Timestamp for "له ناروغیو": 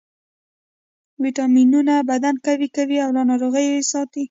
3.17-3.75